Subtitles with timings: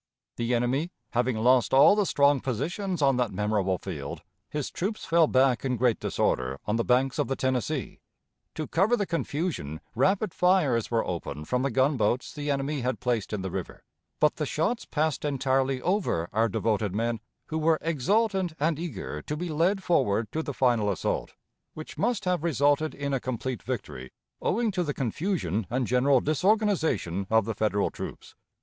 [0.37, 5.27] The enemy having lost all the strong positions on that memorable field, his troops fell
[5.27, 7.99] back in great disorder on the banks of the Tennessee.
[8.55, 13.31] To cover the confusion, rapid fires were opened from the gunboats the enemy had placed
[13.31, 13.83] in the river;
[14.19, 19.37] but the shots passed entirely over our devoted men, who were exultant and eager to
[19.37, 21.35] be led forward to the final assault,
[21.75, 24.11] which must have resulted in a complete victory,
[24.41, 28.33] owing to the confusion and general disorganization of the Federal troops.